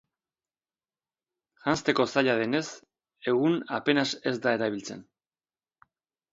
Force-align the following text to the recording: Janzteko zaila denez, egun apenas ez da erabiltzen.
Janzteko 1.65 2.07
zaila 2.15 2.35
denez, 2.41 2.63
egun 3.35 3.61
apenas 3.79 4.09
ez 4.35 4.37
da 4.49 4.59
erabiltzen. 4.61 5.09